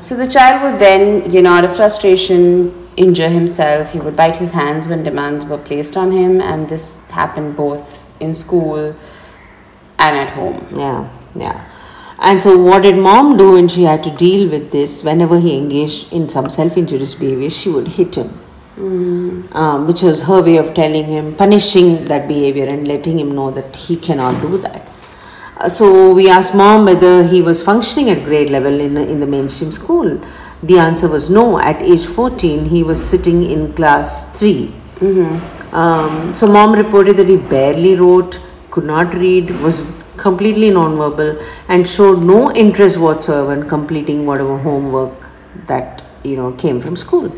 So 0.00 0.16
the 0.16 0.28
child 0.28 0.62
would 0.62 0.80
then, 0.80 1.30
you 1.30 1.42
know, 1.42 1.50
out 1.50 1.64
of 1.64 1.74
frustration, 1.74 2.88
injure 2.96 3.28
himself. 3.28 3.92
He 3.92 4.00
would 4.00 4.16
bite 4.16 4.36
his 4.36 4.50
hands 4.50 4.86
when 4.86 5.02
demands 5.02 5.46
were 5.46 5.58
placed 5.58 5.96
on 5.96 6.12
him, 6.12 6.40
and 6.40 6.68
this 6.68 7.08
happened 7.10 7.56
both 7.56 8.06
in 8.20 8.34
school 8.34 8.94
and 9.98 10.16
at 10.16 10.30
home. 10.30 10.66
Yeah, 10.76 11.08
yeah. 11.34 11.70
And 12.18 12.42
so, 12.42 12.58
what 12.58 12.82
did 12.82 12.96
mom 12.96 13.36
do 13.36 13.52
when 13.52 13.68
she 13.68 13.84
had 13.84 14.02
to 14.04 14.10
deal 14.10 14.50
with 14.50 14.72
this? 14.72 15.04
Whenever 15.04 15.38
he 15.38 15.56
engaged 15.56 16.12
in 16.12 16.28
some 16.28 16.50
self 16.50 16.76
injurious 16.76 17.14
behavior, 17.14 17.50
she 17.50 17.70
would 17.70 17.88
hit 17.88 18.16
him. 18.16 18.40
Um, 18.78 19.88
which 19.88 20.02
was 20.02 20.22
her 20.22 20.40
way 20.40 20.56
of 20.56 20.72
telling 20.72 21.04
him, 21.04 21.34
punishing 21.34 22.04
that 22.04 22.28
behavior 22.28 22.66
and 22.66 22.86
letting 22.86 23.18
him 23.18 23.34
know 23.34 23.50
that 23.50 23.74
he 23.74 23.96
cannot 23.96 24.40
do 24.40 24.56
that. 24.58 24.86
So, 25.66 26.14
we 26.14 26.30
asked 26.30 26.54
mom 26.54 26.84
whether 26.84 27.24
he 27.24 27.42
was 27.42 27.60
functioning 27.60 28.10
at 28.10 28.24
grade 28.24 28.48
level 28.48 28.78
in, 28.78 28.96
in 28.96 29.18
the 29.18 29.26
mainstream 29.26 29.72
school. 29.72 30.20
The 30.62 30.78
answer 30.78 31.08
was 31.08 31.30
no. 31.30 31.58
At 31.58 31.82
age 31.82 32.06
14, 32.06 32.66
he 32.66 32.84
was 32.84 33.04
sitting 33.04 33.42
in 33.50 33.72
class 33.72 34.38
3. 34.38 34.72
Um, 35.72 36.32
so, 36.32 36.46
mom 36.46 36.74
reported 36.74 37.16
that 37.16 37.26
he 37.26 37.36
barely 37.36 37.96
wrote, 37.96 38.40
could 38.70 38.84
not 38.84 39.14
read, 39.14 39.50
was 39.60 39.84
completely 40.16 40.70
nonverbal, 40.70 41.44
and 41.68 41.88
showed 41.88 42.22
no 42.22 42.52
interest 42.52 42.96
whatsoever 42.96 43.52
in 43.54 43.68
completing 43.68 44.26
whatever 44.26 44.58
homework 44.58 45.28
that 45.66 46.04
you 46.22 46.36
know 46.36 46.52
came 46.52 46.80
from 46.80 46.96
school. 46.96 47.34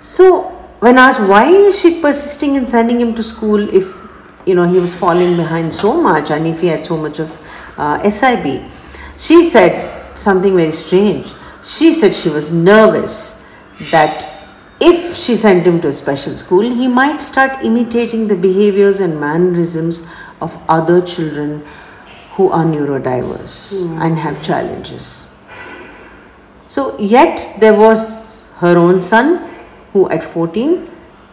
So, 0.00 0.42
when 0.80 0.98
asked 0.98 1.20
why 1.20 1.46
is 1.48 1.80
she 1.80 2.00
persisting 2.00 2.54
in 2.54 2.66
sending 2.66 3.00
him 3.00 3.14
to 3.14 3.22
school 3.22 3.68
if 3.74 4.03
you 4.46 4.54
know 4.54 4.64
he 4.68 4.78
was 4.78 4.94
falling 4.94 5.36
behind 5.36 5.72
so 5.72 6.00
much 6.00 6.30
and 6.30 6.46
if 6.46 6.60
he 6.60 6.68
had 6.68 6.84
so 6.84 6.96
much 6.96 7.18
of 7.18 7.40
uh, 7.78 8.08
SIB, 8.08 8.62
she 9.16 9.42
said 9.42 10.16
something 10.16 10.56
very 10.56 10.72
strange. 10.72 11.32
She 11.62 11.92
said 11.92 12.14
she 12.14 12.28
was 12.28 12.50
nervous 12.50 13.50
that 13.90 14.30
if 14.80 15.16
she 15.16 15.36
sent 15.36 15.64
him 15.64 15.80
to 15.80 15.88
a 15.88 15.92
special 15.92 16.36
school, 16.36 16.60
he 16.60 16.88
might 16.88 17.22
start 17.22 17.64
imitating 17.64 18.28
the 18.28 18.34
behaviors 18.34 19.00
and 19.00 19.18
mannerisms 19.20 20.06
of 20.40 20.58
other 20.68 21.00
children 21.00 21.64
who 22.32 22.50
are 22.50 22.64
neurodiverse 22.64 23.86
and 24.00 24.18
have 24.18 24.42
challenges. 24.42 25.30
So, 26.66 26.98
yet 26.98 27.54
there 27.60 27.74
was 27.74 28.50
her 28.56 28.76
own 28.76 29.00
son 29.00 29.50
who 29.92 30.10
at 30.10 30.22
14 30.22 30.90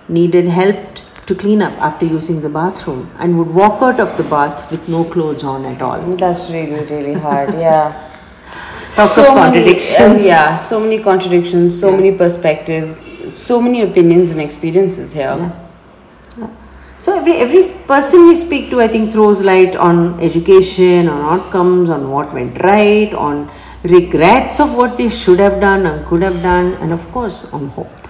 needed 0.07 0.45
help 0.45 0.77
to 1.25 1.35
clean 1.35 1.61
up 1.61 1.73
after 1.79 2.05
using 2.05 2.41
the 2.41 2.49
bathroom 2.49 3.09
and 3.19 3.37
would 3.37 3.49
walk 3.49 3.81
out 3.81 3.99
of 3.99 4.15
the 4.17 4.23
bath 4.23 4.69
with 4.71 4.87
no 4.89 5.03
clothes 5.03 5.43
on 5.43 5.65
at 5.65 5.81
all. 5.81 6.01
That's 6.11 6.49
really, 6.49 6.85
really 6.85 7.13
hard. 7.13 7.53
Yeah. 7.53 8.07
Talk 8.95 9.17
of 9.17 9.25
contradictions. 9.25 9.99
Many, 9.99 10.23
uh, 10.23 10.25
yeah, 10.25 10.57
so 10.57 10.79
many 10.79 11.01
contradictions, 11.01 11.79
so 11.79 11.95
many 11.95 12.15
perspectives, 12.15 13.09
so 13.35 13.61
many 13.61 13.81
opinions 13.81 14.31
and 14.31 14.41
experiences 14.41 15.13
here. 15.13 15.37
Yeah. 15.37 16.51
So 16.99 17.17
every 17.17 17.37
every 17.37 17.63
person 17.87 18.27
we 18.27 18.35
speak 18.35 18.69
to, 18.71 18.81
I 18.81 18.87
think, 18.87 19.11
throws 19.11 19.41
light 19.43 19.75
on 19.75 20.19
education, 20.19 21.07
on 21.07 21.21
outcomes, 21.33 21.89
on 21.89 22.11
what 22.11 22.33
went 22.33 22.61
right, 22.61 23.13
on 23.13 23.49
regrets 23.83 24.59
of 24.59 24.75
what 24.75 24.97
they 24.97 25.09
should 25.09 25.39
have 25.39 25.59
done 25.59 25.85
and 25.85 26.05
could 26.05 26.21
have 26.21 26.43
done, 26.43 26.73
and 26.75 26.93
of 26.93 27.11
course, 27.11 27.51
on 27.53 27.69
hope. 27.69 28.00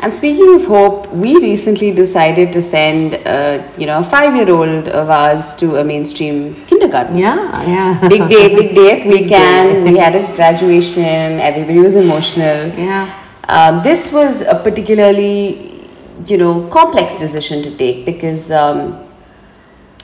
And 0.00 0.12
speaking 0.12 0.54
of 0.54 0.64
hope, 0.66 1.08
we 1.12 1.34
recently 1.36 1.90
decided 1.90 2.52
to 2.52 2.62
send, 2.62 3.14
uh, 3.26 3.66
you 3.76 3.86
know, 3.86 3.98
a 3.98 4.04
five-year-old 4.04 4.88
of 4.88 5.10
ours 5.10 5.56
to 5.56 5.76
a 5.76 5.84
mainstream 5.84 6.54
kindergarten. 6.66 7.16
Yeah, 7.16 7.62
yeah. 7.66 8.08
Big 8.08 8.28
day, 8.28 8.54
big 8.54 8.74
day. 8.76 9.28
Can. 9.28 9.84
day. 9.84 9.90
We 9.90 9.98
had 9.98 10.14
a 10.14 10.36
graduation. 10.36 11.40
Everybody 11.40 11.80
was 11.80 11.96
emotional. 11.96 12.68
Yeah. 12.78 13.12
Um, 13.48 13.82
this 13.82 14.12
was 14.12 14.42
a 14.42 14.54
particularly, 14.54 15.84
you 16.26 16.36
know, 16.36 16.68
complex 16.68 17.16
decision 17.16 17.62
to 17.64 17.76
take 17.76 18.06
because 18.06 18.52
um, 18.52 19.04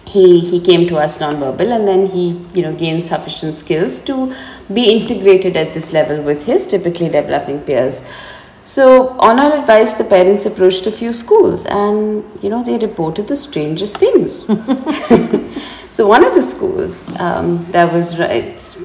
he 0.08 0.40
he 0.40 0.60
came 0.60 0.88
to 0.88 0.96
us 0.96 1.20
non-verbal 1.20 1.72
and 1.72 1.86
then 1.86 2.06
he 2.06 2.24
you 2.52 2.62
know 2.62 2.74
gained 2.74 3.04
sufficient 3.04 3.56
skills 3.56 3.98
to 4.00 4.34
be 4.72 4.84
integrated 4.92 5.56
at 5.56 5.72
this 5.72 5.92
level 5.92 6.22
with 6.22 6.46
his 6.46 6.66
typically 6.66 7.08
developing 7.08 7.60
peers. 7.60 8.02
So, 8.66 9.11
on 9.18 9.38
our 9.38 9.59
advice, 9.59 9.92
the 9.92 10.04
parents 10.04 10.47
approached 10.47 10.87
a 10.87 10.90
few 10.90 11.12
schools 11.12 11.66
and 11.66 12.25
you 12.42 12.49
know 12.49 12.64
they 12.64 12.78
reported 12.78 13.28
the 13.28 13.37
strangest 13.37 13.99
things. 13.99 14.47
so, 15.90 16.09
one 16.09 16.25
of 16.25 16.35
the 16.35 16.40
schools 16.40 17.06
um, 17.21 17.62
that 17.73 17.92
was 17.92 18.18
it's 18.18 18.83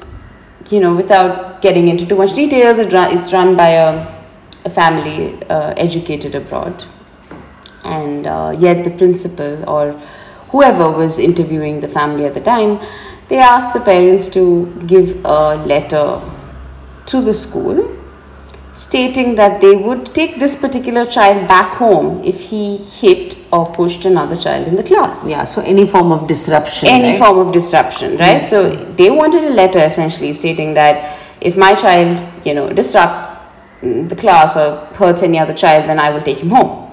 you 0.69 0.81
know 0.81 0.93
without 0.93 1.61
getting 1.61 1.87
into 1.87 2.05
too 2.05 2.17
much 2.17 2.33
details, 2.33 2.77
it 2.77 2.91
run, 2.91 3.17
it's 3.17 3.31
run 3.31 3.55
by 3.55 3.69
a, 3.69 4.23
a 4.65 4.69
family 4.69 5.41
uh, 5.43 5.73
educated 5.77 6.35
abroad, 6.35 6.83
and 7.85 8.27
uh, 8.27 8.53
yet 8.59 8.83
the 8.83 8.91
principal 8.91 9.63
or 9.69 9.93
whoever 10.49 10.91
was 10.91 11.17
interviewing 11.19 11.79
the 11.79 11.87
family 11.87 12.25
at 12.25 12.33
the 12.33 12.41
time, 12.41 12.81
they 13.29 13.37
asked 13.37 13.73
the 13.73 13.79
parents 13.79 14.27
to 14.27 14.65
give 14.87 15.23
a 15.23 15.55
letter 15.55 16.21
to 17.05 17.21
the 17.21 17.33
school 17.33 17.95
stating 18.71 19.35
that 19.35 19.61
they 19.61 19.75
would 19.75 20.05
take 20.13 20.39
this 20.39 20.55
particular 20.55 21.05
child 21.05 21.47
back 21.47 21.73
home 21.73 22.23
if 22.23 22.49
he 22.49 22.77
hit 22.77 23.35
or 23.51 23.65
pushed 23.65 24.05
another 24.05 24.35
child 24.35 24.67
in 24.67 24.75
the 24.75 24.83
class. 24.83 25.29
Yeah, 25.29 25.43
so 25.45 25.61
any 25.61 25.87
form 25.87 26.11
of 26.11 26.27
disruption. 26.27 26.87
Any 26.87 27.11
right? 27.11 27.19
form 27.19 27.39
of 27.39 27.53
disruption, 27.53 28.17
right? 28.17 28.45
So 28.45 28.75
they 28.75 29.09
wanted 29.09 29.43
a 29.43 29.49
letter 29.49 29.79
essentially 29.79 30.33
stating 30.33 30.75
that 30.75 31.17
if 31.41 31.57
my 31.57 31.73
child, 31.73 32.23
you 32.45 32.53
know, 32.53 32.69
disrupts 32.69 33.37
mm, 33.81 34.07
the 34.07 34.15
class 34.15 34.55
or 34.55 34.85
hurts 34.95 35.23
any 35.23 35.39
other 35.39 35.53
child, 35.53 35.89
then 35.89 35.99
I 35.99 36.11
will 36.11 36.21
take 36.21 36.39
him 36.39 36.49
home. 36.49 36.91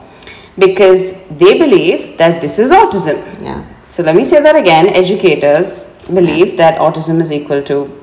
Because 0.58 1.28
they 1.28 1.58
believe 1.58 2.16
that 2.16 2.40
this 2.40 2.58
is 2.58 2.72
autism. 2.72 3.42
Yeah. 3.42 3.66
So 3.88 4.02
let 4.02 4.16
me 4.16 4.24
say 4.24 4.40
that 4.40 4.56
again. 4.56 4.88
Educators 4.88 5.88
believe 6.06 6.56
that 6.56 6.78
autism 6.78 7.20
is 7.20 7.30
equal 7.30 7.62
to 7.64 8.02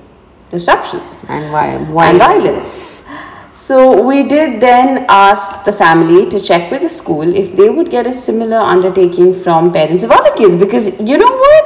disruptions 0.50 1.24
And 1.27 1.51
why? 1.51 1.77
Why? 1.77 2.10
and 2.10 2.20
violence. 2.20 3.08
So 3.53 4.01
we 4.01 4.24
did 4.24 4.60
then 4.60 5.05
ask 5.10 5.63
the 5.63 5.72
family 5.72 6.27
to 6.29 6.39
check 6.39 6.72
with 6.72 6.81
the 6.81 6.89
school 6.89 7.36
if 7.36 7.55
they 7.55 7.69
would 7.69 7.91
get 7.91 8.07
a 8.07 8.13
similar 8.13 8.57
undertaking 8.57 9.33
from 9.33 9.72
parents 9.72 10.03
of 10.03 10.12
other 10.12 10.36
kids 10.36 10.55
because 10.55 11.00
you 11.00 11.17
know 11.17 11.31
what? 11.31 11.65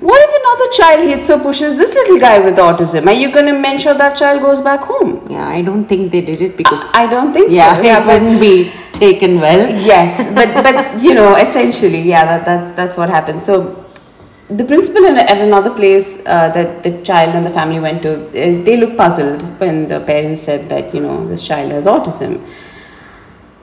What 0.00 0.20
if 0.26 0.30
another 0.40 0.72
child 0.72 1.08
hits 1.08 1.28
or 1.28 1.38
pushes 1.40 1.74
this 1.74 1.94
little 1.94 2.18
guy 2.18 2.38
with 2.38 2.56
autism? 2.56 3.06
Are 3.06 3.12
you 3.12 3.30
going 3.30 3.46
to 3.46 3.70
ensure 3.70 3.92
that 3.94 4.14
child 4.14 4.40
goes 4.40 4.60
back 4.60 4.80
home? 4.80 5.26
Yeah, 5.28 5.46
I 5.46 5.60
don't 5.62 5.84
think 5.84 6.10
they 6.12 6.20
did 6.20 6.40
it 6.40 6.56
because. 6.56 6.84
I 6.94 7.06
don't 7.06 7.34
think 7.34 7.50
yeah, 7.50 7.74
so. 7.74 7.82
it 7.82 8.06
wouldn't 8.06 8.40
be 8.40 8.72
taken 9.00 9.40
well. 9.40 9.62
yes 9.92 10.32
but 10.38 10.52
but 10.62 11.02
you 11.02 11.14
know 11.14 11.34
essentially 11.36 12.02
yeah 12.12 12.24
that, 12.30 12.44
that's 12.44 12.70
that's 12.72 12.96
what 12.96 13.08
happened 13.08 13.42
so 13.42 13.54
the 14.50 14.64
principal 14.64 15.04
in, 15.04 15.16
at 15.16 15.38
another 15.38 15.70
place 15.70 16.18
uh, 16.26 16.48
that 16.50 16.82
the 16.82 17.02
child 17.02 17.34
and 17.34 17.46
the 17.46 17.50
family 17.50 17.80
went 17.80 18.02
to 18.02 18.12
uh, 18.28 18.64
they 18.64 18.76
looked 18.76 18.96
puzzled 18.96 19.42
when 19.60 19.86
the 19.88 20.00
parents 20.00 20.42
said 20.42 20.68
that 20.68 20.94
you 20.94 21.00
know 21.00 21.26
this 21.28 21.46
child 21.46 21.70
has 21.70 21.86
autism 21.86 22.32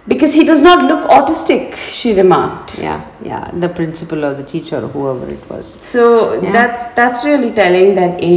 because 0.08 0.34
he 0.34 0.44
does 0.46 0.62
not 0.62 0.86
look 0.90 1.02
autistic 1.10 1.76
she 1.76 2.14
remarked 2.14 2.80
Yeah, 2.80 3.06
yeah, 3.22 3.52
the 3.52 3.68
principal 3.68 4.24
or 4.24 4.34
the 4.34 4.44
teacher 4.44 4.78
or 4.78 4.88
whoever 4.88 5.30
it 5.30 5.50
was. 5.50 5.68
so 5.68 6.04
Yeah. 6.42 6.52
that's 6.52 6.94
that's 7.00 7.26
really 7.26 7.52
telling 7.52 7.96
that 7.96 8.22
a 8.22 8.36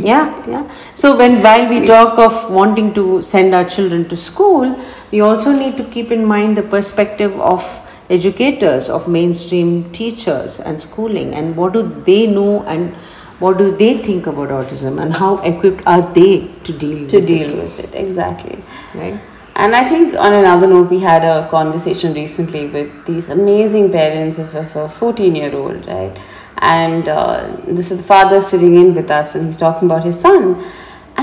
yeah 0.12 0.26
yeah 0.54 0.64
so 0.94 1.16
when 1.18 1.42
while 1.42 1.68
we 1.68 1.84
talk 1.86 2.18
of 2.18 2.50
wanting 2.50 2.94
to 2.94 3.20
send 3.20 3.54
our 3.54 3.64
children 3.76 4.08
to 4.08 4.16
school 4.16 4.64
we 5.12 5.20
also 5.20 5.52
need 5.52 5.76
to 5.76 5.84
keep 5.84 6.10
in 6.10 6.24
mind 6.24 6.56
the 6.56 6.62
perspective 6.76 7.38
of 7.40 7.62
educators 8.10 8.88
of 8.88 9.08
mainstream 9.08 9.90
teachers 9.92 10.60
and 10.60 10.80
schooling 10.80 11.34
and 11.34 11.56
what 11.56 11.72
do 11.72 11.82
they 12.06 12.26
know 12.26 12.62
and 12.64 12.94
what 13.38 13.58
do 13.58 13.76
they 13.76 13.98
think 13.98 14.26
about 14.26 14.48
autism 14.48 15.00
and 15.02 15.16
how 15.16 15.36
equipped 15.38 15.86
are 15.86 16.02
they 16.14 16.48
to 16.64 16.72
deal 16.72 17.06
to 17.08 17.16
with 17.16 17.26
deal 17.26 17.48
the 17.50 17.56
with 17.56 17.94
it 17.94 17.98
exactly 18.04 18.58
right 18.94 19.20
And 19.56 19.74
I 19.74 19.84
think 19.88 20.14
on 20.14 20.34
another 20.34 20.66
note, 20.66 20.90
we 20.90 20.98
had 21.00 21.24
a 21.24 21.48
conversation 21.48 22.12
recently 22.12 22.66
with 22.68 23.06
these 23.06 23.30
amazing 23.30 23.90
parents 23.90 24.38
of, 24.38 24.54
of 24.54 24.76
a 24.76 24.86
14 24.86 25.34
year 25.34 25.54
old, 25.56 25.86
right? 25.86 26.14
And 26.58 27.08
uh, 27.08 27.56
this 27.66 27.90
is 27.90 28.02
the 28.02 28.04
father 28.04 28.42
sitting 28.42 28.74
in 28.74 28.92
with 28.94 29.10
us 29.10 29.34
and 29.34 29.46
he's 29.46 29.56
talking 29.56 29.88
about 29.88 30.04
his 30.04 30.20
son. 30.20 30.62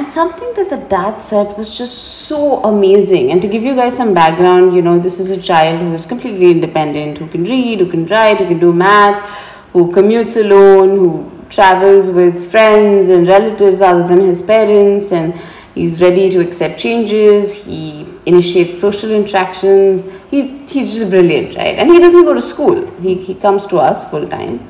And 0.04 0.10
something 0.10 0.54
that 0.56 0.70
the 0.70 0.86
dad 0.90 1.22
said 1.22 1.58
was 1.58 1.78
just 1.78 1.98
so 2.28 2.62
amazing. 2.66 3.32
And 3.32 3.42
to 3.42 3.48
give 3.48 3.64
you 3.64 3.74
guys 3.74 3.96
some 3.96 4.14
background, 4.14 4.76
you 4.76 4.82
know, 4.82 5.00
this 5.00 5.18
is 5.18 5.30
a 5.30 5.42
child 5.42 5.80
who 5.80 5.94
is 5.94 6.06
completely 6.06 6.52
independent, 6.52 7.20
who 7.20 7.28
can 7.28 7.46
read, 7.46 7.80
who 7.80 7.90
can 7.90 8.06
write, 8.08 8.40
who 8.40 8.48
can 8.50 8.60
do 8.60 8.74
math, 8.74 9.24
who 9.72 9.94
commutes 9.94 10.36
alone, 10.36 10.90
who 10.98 11.32
travels 11.48 12.10
with 12.10 12.52
friends 12.52 13.08
and 13.08 13.26
relatives 13.28 13.82
other 13.82 14.06
than 14.06 14.20
his 14.20 14.42
parents, 14.42 15.14
and 15.14 15.34
he's 15.74 16.02
ready 16.02 16.30
to 16.32 16.42
accept 16.42 16.78
changes. 16.78 17.64
He 17.64 18.06
initiates 18.26 18.82
social 18.82 19.10
interactions. 19.10 20.06
He's 20.30 20.50
he's 20.70 21.00
just 21.00 21.12
brilliant, 21.12 21.56
right? 21.56 21.80
And 21.80 21.90
he 21.90 21.98
doesn't 21.98 22.26
go 22.26 22.34
to 22.34 22.42
school. 22.42 22.92
He 22.98 23.16
he 23.16 23.36
comes 23.36 23.66
to 23.68 23.78
us 23.78 24.10
full 24.12 24.28
time. 24.28 24.68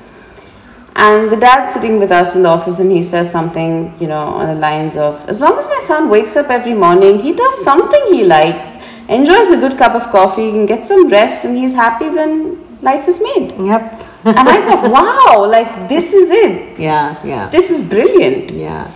And 0.96 1.32
the 1.32 1.36
dad's 1.38 1.74
sitting 1.74 1.98
with 2.00 2.12
us 2.12 2.36
in 2.36 2.44
the 2.44 2.50
office 2.50 2.78
and 2.80 2.92
he 2.92 3.02
says 3.02 3.32
something, 3.32 3.94
you 4.00 4.08
know, 4.08 4.26
on 4.40 4.48
the 4.48 4.56
lines 4.56 4.96
of, 4.96 5.28
as 5.28 5.42
long 5.42 5.58
as 5.58 5.66
my 5.68 5.80
son 5.80 6.10
wakes 6.10 6.36
up 6.36 6.50
every 6.50 6.74
morning, 6.76 7.20
he 7.20 7.34
does 7.34 7.64
something 7.64 8.02
he 8.14 8.24
likes, 8.24 8.78
enjoys 9.10 9.50
a 9.50 9.58
good 9.58 9.78
cup 9.78 9.96
of 9.96 10.10
coffee, 10.12 10.50
and 10.50 10.68
gets 10.68 10.88
some 10.88 11.08
rest, 11.10 11.46
and 11.46 11.58
he's 11.58 11.74
happy, 11.74 12.10
then 12.10 12.60
life 12.82 13.08
is 13.08 13.20
made. 13.22 13.54
yep 13.60 14.02
And 14.24 14.48
I 14.48 14.62
thought, 14.66 14.92
wow, 14.98 15.46
like 15.50 15.90
this 15.90 16.14
is 16.14 16.30
it. 16.30 16.80
yeah 16.80 17.18
yeah 17.26 17.50
This 17.50 17.72
is 17.72 17.90
brilliant. 17.90 18.52
Yeah, 18.52 18.90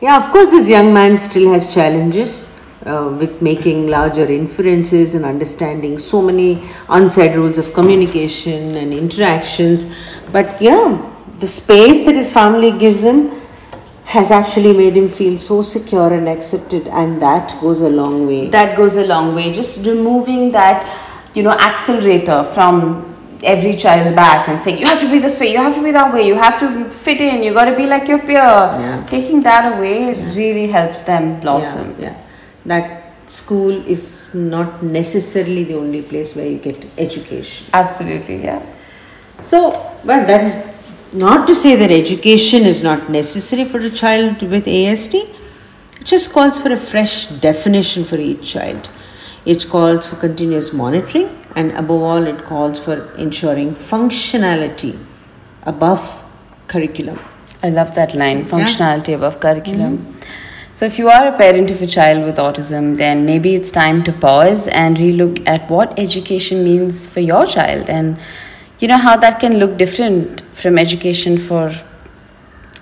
yeah. 0.00 0.16
Of 0.22 0.30
course, 0.30 0.50
this 0.50 0.68
young 0.68 0.92
man 0.92 1.16
still 1.18 1.50
has 1.52 1.72
challenges 1.72 2.54
uh, 2.84 3.16
with 3.18 3.40
making 3.40 3.88
larger 3.88 4.26
inferences 4.26 5.14
and 5.14 5.24
understanding 5.24 5.98
so 5.98 6.20
many 6.20 6.62
unsaid 6.88 7.34
rules 7.36 7.58
of 7.58 7.72
communication 7.72 8.76
and 8.76 8.92
interactions. 8.92 9.86
But 10.30 10.60
yeah, 10.60 11.14
the 11.38 11.46
space 11.46 12.04
that 12.04 12.14
his 12.14 12.32
family 12.32 12.70
gives 12.76 13.02
him 13.02 13.32
has 14.04 14.30
actually 14.30 14.72
made 14.72 14.96
him 14.96 15.08
feel 15.08 15.36
so 15.36 15.62
secure 15.62 16.12
and 16.12 16.28
accepted, 16.28 16.88
and 16.88 17.20
that 17.20 17.54
goes 17.60 17.82
a 17.82 17.88
long 17.88 18.26
way. 18.26 18.48
That 18.48 18.76
goes 18.76 18.96
a 18.96 19.06
long 19.06 19.34
way. 19.34 19.52
Just 19.52 19.86
removing 19.86 20.50
that, 20.52 20.88
you 21.34 21.42
know, 21.42 21.50
accelerator 21.50 22.44
from 22.44 23.04
every 23.44 23.74
child's 23.74 24.10
back 24.12 24.48
and 24.48 24.58
saying, 24.60 24.78
you 24.78 24.86
have 24.86 25.00
to 25.00 25.10
be 25.10 25.18
this 25.18 25.38
way, 25.38 25.52
you 25.52 25.58
have 25.58 25.74
to 25.74 25.82
be 25.82 25.90
that 25.92 26.12
way, 26.12 26.26
you 26.26 26.34
have 26.34 26.58
to 26.58 26.88
fit 26.90 27.20
in, 27.20 27.42
you 27.42 27.52
got 27.52 27.66
to 27.66 27.76
be 27.76 27.86
like 27.86 28.08
your 28.08 28.18
peer. 28.18 28.36
Yeah. 28.36 29.06
Taking 29.08 29.42
that 29.42 29.76
away 29.76 30.14
really 30.34 30.66
helps 30.66 31.02
them 31.02 31.38
blossom. 31.40 31.94
Yeah, 31.98 32.10
yeah. 32.10 32.22
That 32.64 33.30
school 33.30 33.86
is 33.86 34.34
not 34.34 34.82
necessarily 34.82 35.64
the 35.64 35.74
only 35.74 36.02
place 36.02 36.34
where 36.34 36.46
you 36.46 36.58
get 36.58 36.84
education. 36.96 37.66
Absolutely, 37.74 38.42
yeah. 38.42 38.64
So, 39.40 39.70
well, 40.02 40.26
that 40.26 40.42
is 40.42 40.77
not 41.12 41.46
to 41.46 41.54
say 41.54 41.74
that 41.76 41.90
education 41.90 42.62
is 42.62 42.82
not 42.82 43.08
necessary 43.08 43.64
for 43.64 43.78
a 43.78 43.90
child 43.90 44.42
with 44.42 44.66
ASD. 44.66 45.14
It 46.00 46.04
just 46.04 46.32
calls 46.32 46.58
for 46.58 46.72
a 46.72 46.76
fresh 46.76 47.26
definition 47.26 48.04
for 48.04 48.16
each 48.16 48.50
child. 48.52 48.90
It 49.44 49.68
calls 49.68 50.06
for 50.06 50.16
continuous 50.16 50.72
monitoring, 50.72 51.30
and 51.56 51.72
above 51.72 52.02
all, 52.02 52.26
it 52.26 52.44
calls 52.44 52.78
for 52.78 53.10
ensuring 53.16 53.72
functionality 53.72 54.98
above 55.62 56.22
curriculum. 56.66 57.18
I 57.62 57.70
love 57.70 57.94
that 57.94 58.14
line 58.14 58.44
functionality 58.44 59.14
above 59.14 59.40
curriculum. 59.40 59.98
Mm-hmm. 59.98 60.18
So, 60.74 60.84
if 60.84 60.98
you 60.98 61.08
are 61.08 61.26
a 61.26 61.36
parent 61.36 61.70
of 61.72 61.82
a 61.82 61.86
child 61.86 62.24
with 62.24 62.36
autism, 62.36 62.96
then 62.96 63.26
maybe 63.26 63.56
it's 63.56 63.70
time 63.72 64.04
to 64.04 64.12
pause 64.12 64.68
and 64.68 64.96
relook 64.96 65.42
at 65.48 65.68
what 65.68 65.98
education 65.98 66.62
means 66.62 67.04
for 67.12 67.20
your 67.20 67.46
child 67.46 67.88
and 67.88 68.18
you 68.78 68.88
know 68.88 68.96
how 68.96 69.16
that 69.16 69.40
can 69.40 69.58
look 69.58 69.76
different 69.76 70.40
from 70.52 70.78
education 70.78 71.38
for 71.38 71.72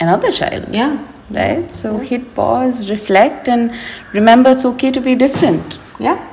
another 0.00 0.31
child. 0.31 0.69
Yeah. 0.71 1.07
Right? 1.31 1.71
So, 1.71 1.99
hit 1.99 2.35
pause, 2.35 2.88
reflect, 2.88 3.49
and 3.49 3.73
remember 4.12 4.50
it's 4.50 4.65
okay 4.65 4.93
to 4.93 5.00
be 5.00 5.15
different. 5.15 5.79
Yeah. 5.99 6.25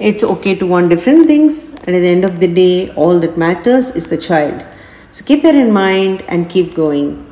It's 0.00 0.24
okay 0.24 0.54
to 0.56 0.66
want 0.66 0.90
different 0.90 1.26
things, 1.26 1.70
and 1.70 1.96
at 1.96 2.00
the 2.00 2.08
end 2.08 2.24
of 2.24 2.40
the 2.40 2.48
day, 2.48 2.90
all 2.90 3.18
that 3.20 3.38
matters 3.38 3.92
is 3.92 4.10
the 4.10 4.18
child. 4.18 4.64
So 5.12 5.24
keep 5.24 5.42
that 5.44 5.54
in 5.54 5.72
mind 5.72 6.24
and 6.26 6.50
keep 6.50 6.74
going. 6.74 7.24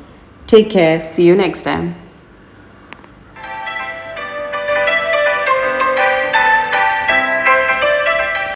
Take 0.47 0.69
care. 0.69 1.03
See 1.03 1.25
you 1.27 1.35
next 1.35 1.63
time. 1.63 1.95